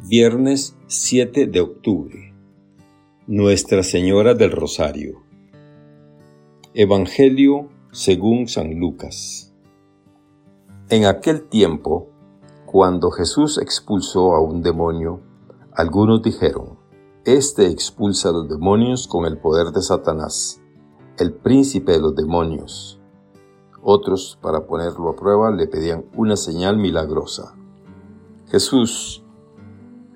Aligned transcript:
Viernes 0.00 0.76
7 0.86 1.48
de 1.48 1.60
octubre. 1.60 2.32
Nuestra 3.26 3.82
Señora 3.82 4.34
del 4.34 4.52
Rosario. 4.52 5.24
Evangelio 6.72 7.68
según 7.90 8.46
San 8.46 8.78
Lucas. 8.78 9.52
En 10.88 11.04
aquel 11.04 11.48
tiempo, 11.48 12.10
cuando 12.64 13.10
Jesús 13.10 13.58
expulsó 13.58 14.36
a 14.36 14.40
un 14.40 14.62
demonio, 14.62 15.20
algunos 15.72 16.22
dijeron, 16.22 16.78
Este 17.24 17.66
expulsa 17.66 18.28
a 18.28 18.32
los 18.32 18.48
demonios 18.48 19.08
con 19.08 19.26
el 19.26 19.36
poder 19.36 19.72
de 19.72 19.82
Satanás, 19.82 20.60
el 21.18 21.32
príncipe 21.34 21.90
de 21.90 22.00
los 22.00 22.14
demonios. 22.14 23.00
Otros, 23.82 24.38
para 24.40 24.64
ponerlo 24.64 25.10
a 25.10 25.16
prueba, 25.16 25.50
le 25.50 25.66
pedían 25.66 26.04
una 26.16 26.36
señal 26.36 26.76
milagrosa. 26.76 27.56
Jesús, 28.46 29.24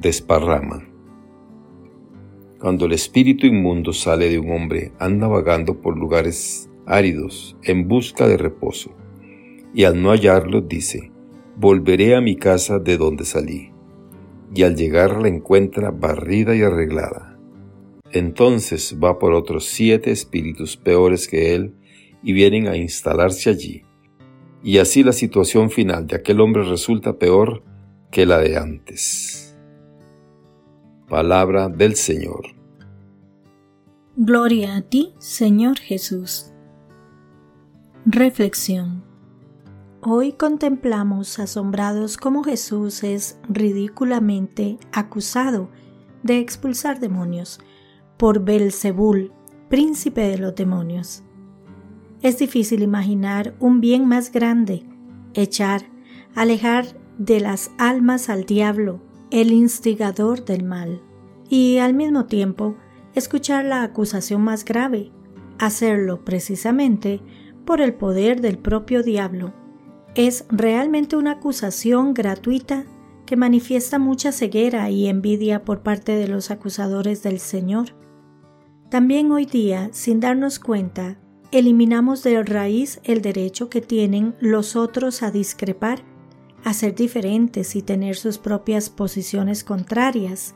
desparrama. 0.00 0.86
Cuando 2.58 2.86
el 2.86 2.92
espíritu 2.92 3.46
inmundo 3.46 3.92
sale 3.92 4.28
de 4.28 4.38
un 4.38 4.50
hombre, 4.50 4.92
anda 4.98 5.28
vagando 5.28 5.80
por 5.80 5.98
lugares 5.98 6.70
áridos 6.86 7.56
en 7.62 7.88
busca 7.88 8.26
de 8.26 8.36
reposo, 8.36 8.90
y 9.74 9.84
al 9.84 10.00
no 10.00 10.10
hallarlo 10.10 10.60
dice, 10.60 11.10
volveré 11.56 12.14
a 12.14 12.20
mi 12.20 12.36
casa 12.36 12.78
de 12.78 12.96
donde 12.96 13.24
salí, 13.24 13.70
y 14.54 14.62
al 14.62 14.76
llegar 14.76 15.20
la 15.20 15.28
encuentra 15.28 15.90
barrida 15.90 16.54
y 16.54 16.62
arreglada. 16.62 17.38
Entonces 18.12 18.96
va 19.02 19.18
por 19.18 19.34
otros 19.34 19.66
siete 19.66 20.10
espíritus 20.10 20.76
peores 20.76 21.28
que 21.28 21.54
él, 21.54 21.74
y 22.22 22.32
vienen 22.32 22.68
a 22.68 22.76
instalarse 22.76 23.50
allí. 23.50 23.82
Y 24.62 24.78
así 24.78 25.02
la 25.02 25.12
situación 25.12 25.70
final 25.70 26.06
de 26.06 26.16
aquel 26.16 26.40
hombre 26.40 26.62
resulta 26.62 27.18
peor 27.18 27.62
que 28.10 28.24
la 28.24 28.38
de 28.38 28.56
antes. 28.56 29.43
Palabra 31.08 31.68
del 31.68 31.96
Señor. 31.96 32.46
Gloria 34.16 34.76
a 34.76 34.80
ti, 34.80 35.12
Señor 35.18 35.78
Jesús. 35.78 36.50
Reflexión. 38.06 39.04
Hoy 40.00 40.32
contemplamos 40.32 41.38
asombrados 41.38 42.16
cómo 42.16 42.42
Jesús 42.42 43.04
es 43.04 43.38
ridículamente 43.50 44.78
acusado 44.92 45.68
de 46.22 46.38
expulsar 46.38 47.00
demonios 47.00 47.60
por 48.16 48.42
Belzebul, 48.42 49.30
príncipe 49.68 50.22
de 50.22 50.38
los 50.38 50.54
demonios. 50.54 51.22
Es 52.22 52.38
difícil 52.38 52.82
imaginar 52.82 53.54
un 53.60 53.82
bien 53.82 54.08
más 54.08 54.32
grande, 54.32 54.84
echar, 55.34 55.82
alejar 56.34 56.86
de 57.18 57.40
las 57.40 57.70
almas 57.76 58.30
al 58.30 58.44
diablo, 58.44 59.02
el 59.34 59.52
instigador 59.52 60.44
del 60.44 60.62
mal, 60.62 61.02
y 61.48 61.78
al 61.78 61.92
mismo 61.92 62.26
tiempo 62.26 62.76
escuchar 63.16 63.64
la 63.64 63.82
acusación 63.82 64.40
más 64.42 64.64
grave, 64.64 65.10
hacerlo 65.58 66.24
precisamente 66.24 67.20
por 67.64 67.80
el 67.80 67.94
poder 67.94 68.40
del 68.40 68.58
propio 68.58 69.02
diablo. 69.02 69.52
Es 70.14 70.46
realmente 70.50 71.16
una 71.16 71.32
acusación 71.32 72.14
gratuita 72.14 72.84
que 73.26 73.34
manifiesta 73.34 73.98
mucha 73.98 74.30
ceguera 74.30 74.88
y 74.90 75.08
envidia 75.08 75.64
por 75.64 75.82
parte 75.82 76.12
de 76.12 76.28
los 76.28 76.52
acusadores 76.52 77.24
del 77.24 77.40
Señor. 77.40 77.86
También 78.88 79.32
hoy 79.32 79.46
día, 79.46 79.88
sin 79.90 80.20
darnos 80.20 80.60
cuenta, 80.60 81.18
eliminamos 81.50 82.22
de 82.22 82.40
raíz 82.44 83.00
el 83.02 83.20
derecho 83.20 83.68
que 83.68 83.80
tienen 83.80 84.36
los 84.38 84.76
otros 84.76 85.24
a 85.24 85.32
discrepar 85.32 86.13
a 86.64 86.72
ser 86.72 86.94
diferentes 86.94 87.76
y 87.76 87.82
tener 87.82 88.16
sus 88.16 88.38
propias 88.38 88.88
posiciones 88.90 89.64
contrarias 89.64 90.54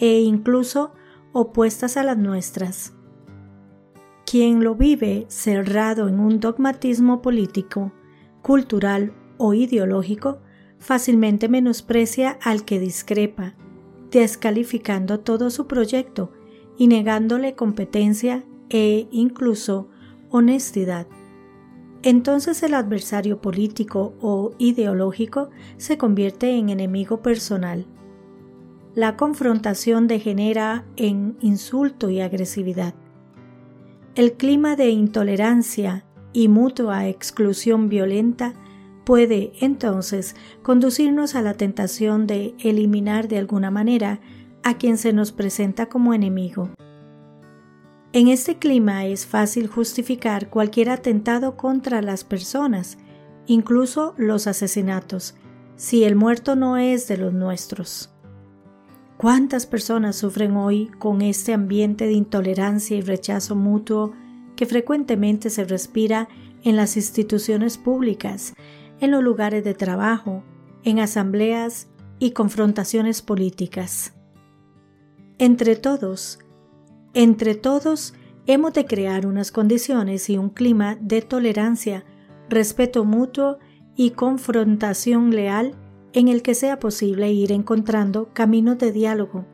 e 0.00 0.20
incluso 0.20 0.92
opuestas 1.32 1.96
a 1.96 2.02
las 2.02 2.16
nuestras. 2.16 2.94
Quien 4.24 4.64
lo 4.64 4.74
vive 4.74 5.26
cerrado 5.28 6.08
en 6.08 6.18
un 6.18 6.40
dogmatismo 6.40 7.20
político, 7.20 7.92
cultural 8.42 9.12
o 9.36 9.52
ideológico, 9.52 10.40
fácilmente 10.78 11.48
menosprecia 11.48 12.38
al 12.42 12.64
que 12.64 12.80
discrepa, 12.80 13.54
descalificando 14.10 15.20
todo 15.20 15.50
su 15.50 15.66
proyecto 15.66 16.32
y 16.78 16.86
negándole 16.86 17.54
competencia 17.54 18.44
e 18.70 19.08
incluso 19.10 19.88
honestidad 20.30 21.06
entonces 22.04 22.62
el 22.62 22.74
adversario 22.74 23.40
político 23.40 24.14
o 24.20 24.52
ideológico 24.58 25.48
se 25.78 25.96
convierte 25.96 26.50
en 26.50 26.68
enemigo 26.68 27.22
personal. 27.22 27.86
La 28.94 29.16
confrontación 29.16 30.06
degenera 30.06 30.84
en 30.96 31.36
insulto 31.40 32.10
y 32.10 32.20
agresividad. 32.20 32.94
El 34.14 34.34
clima 34.34 34.76
de 34.76 34.90
intolerancia 34.90 36.04
y 36.34 36.48
mutua 36.48 37.08
exclusión 37.08 37.88
violenta 37.88 38.52
puede 39.04 39.52
entonces 39.60 40.36
conducirnos 40.62 41.34
a 41.34 41.40
la 41.40 41.54
tentación 41.54 42.26
de 42.26 42.54
eliminar 42.58 43.28
de 43.28 43.38
alguna 43.38 43.70
manera 43.70 44.20
a 44.62 44.76
quien 44.76 44.98
se 44.98 45.14
nos 45.14 45.32
presenta 45.32 45.86
como 45.86 46.12
enemigo. 46.12 46.68
En 48.14 48.28
este 48.28 48.58
clima 48.58 49.06
es 49.06 49.26
fácil 49.26 49.66
justificar 49.66 50.48
cualquier 50.48 50.88
atentado 50.88 51.56
contra 51.56 52.00
las 52.00 52.22
personas, 52.22 52.96
incluso 53.46 54.14
los 54.16 54.46
asesinatos, 54.46 55.34
si 55.74 56.04
el 56.04 56.14
muerto 56.14 56.54
no 56.54 56.76
es 56.76 57.08
de 57.08 57.16
los 57.16 57.32
nuestros. 57.32 58.14
¿Cuántas 59.16 59.66
personas 59.66 60.14
sufren 60.14 60.56
hoy 60.56 60.92
con 61.00 61.22
este 61.22 61.54
ambiente 61.54 62.06
de 62.06 62.12
intolerancia 62.12 62.96
y 62.96 63.00
rechazo 63.00 63.56
mutuo 63.56 64.12
que 64.54 64.66
frecuentemente 64.66 65.50
se 65.50 65.64
respira 65.64 66.28
en 66.62 66.76
las 66.76 66.96
instituciones 66.96 67.78
públicas, 67.78 68.54
en 69.00 69.10
los 69.10 69.24
lugares 69.24 69.64
de 69.64 69.74
trabajo, 69.74 70.44
en 70.84 71.00
asambleas 71.00 71.88
y 72.20 72.30
confrontaciones 72.30 73.22
políticas? 73.22 74.14
Entre 75.38 75.74
todos, 75.74 76.38
entre 77.14 77.54
todos 77.54 78.14
hemos 78.46 78.74
de 78.74 78.86
crear 78.86 79.26
unas 79.26 79.50
condiciones 79.50 80.28
y 80.28 80.36
un 80.36 80.50
clima 80.50 80.96
de 81.00 81.22
tolerancia, 81.22 82.04
respeto 82.48 83.04
mutuo 83.04 83.58
y 83.96 84.10
confrontación 84.10 85.30
leal 85.30 85.74
en 86.12 86.28
el 86.28 86.42
que 86.42 86.54
sea 86.54 86.78
posible 86.78 87.32
ir 87.32 87.52
encontrando 87.52 88.30
caminos 88.32 88.78
de 88.78 88.92
diálogo. 88.92 89.46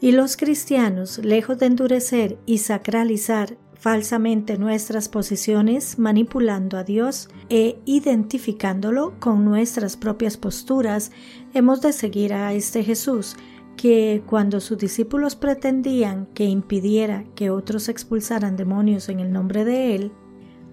Y 0.00 0.12
los 0.12 0.36
cristianos, 0.36 1.18
lejos 1.18 1.58
de 1.58 1.66
endurecer 1.66 2.38
y 2.46 2.58
sacralizar 2.58 3.56
falsamente 3.74 4.56
nuestras 4.56 5.08
posiciones, 5.08 5.98
manipulando 5.98 6.76
a 6.78 6.84
Dios 6.84 7.28
e 7.48 7.78
identificándolo 7.84 9.18
con 9.18 9.44
nuestras 9.44 9.96
propias 9.96 10.36
posturas, 10.36 11.10
hemos 11.52 11.80
de 11.80 11.92
seguir 11.92 12.32
a 12.34 12.52
este 12.54 12.82
Jesús, 12.82 13.36
que 13.76 14.22
cuando 14.26 14.60
sus 14.60 14.78
discípulos 14.78 15.36
pretendían 15.36 16.26
que 16.34 16.44
impidiera 16.44 17.24
que 17.34 17.50
otros 17.50 17.88
expulsaran 17.88 18.56
demonios 18.56 19.08
en 19.08 19.20
el 19.20 19.32
nombre 19.32 19.64
de 19.64 19.94
Él, 19.94 20.12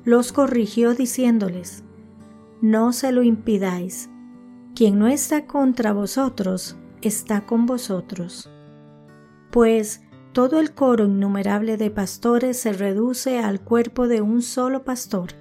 los 0.03 0.31
corrigió 0.31 0.93
diciéndoles, 0.93 1.83
No 2.61 2.93
se 2.93 3.11
lo 3.11 3.23
impidáis. 3.23 4.09
Quien 4.75 4.99
no 4.99 5.07
está 5.07 5.45
contra 5.45 5.93
vosotros, 5.93 6.77
está 7.01 7.45
con 7.45 7.65
vosotros. 7.65 8.49
Pues 9.51 10.01
todo 10.33 10.59
el 10.59 10.73
coro 10.73 11.05
innumerable 11.05 11.75
de 11.75 11.91
pastores 11.91 12.57
se 12.57 12.71
reduce 12.71 13.39
al 13.39 13.61
cuerpo 13.61 14.07
de 14.07 14.21
un 14.21 14.41
solo 14.41 14.83
pastor, 14.83 15.31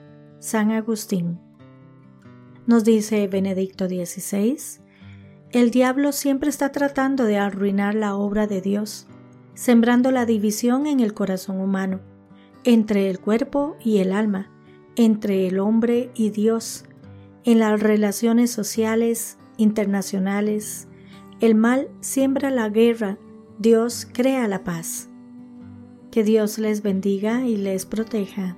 San 0.41 0.73
Agustín. 0.73 1.39
Nos 2.67 2.85
dice 2.85 3.29
Benedicto 3.29 3.87
XVI, 3.87 4.59
el 5.53 5.71
diablo 5.71 6.13
siempre 6.13 6.49
está 6.49 6.71
tratando 6.71 7.25
de 7.25 7.39
arruinar 7.39 7.95
la 7.95 8.15
obra 8.15 8.47
de 8.47 8.61
Dios, 8.61 9.09
sembrando 9.55 10.11
la 10.13 10.25
división 10.25 10.87
en 10.87 11.01
el 11.01 11.13
corazón 11.13 11.61
humano, 11.61 12.01
entre 12.65 13.11
el 13.11 13.19
cuerpo 13.19 13.77
y 13.83 13.99
el 13.99 14.13
alma, 14.13 14.51
entre 14.97 15.49
el 15.49 15.59
hombre 15.59 16.11
y 16.15 16.31
Dios, 16.31 16.85
en 17.45 17.59
las 17.59 17.81
relaciones 17.81 18.51
sociales, 18.51 19.39
internacionales. 19.57 20.89
El 21.41 21.55
mal 21.55 21.89
siembra 22.01 22.51
la 22.51 22.69
guerra 22.69 23.19
Dios 23.59 24.09
crea 24.11 24.49
la 24.49 24.65
paz. 24.65 25.11
Que 26.11 26.25
Dios 26.25 26.59
les 26.59 26.83
bendiga 26.83 27.47
y 27.47 27.59
les 27.59 27.85
proteja. 27.85 28.57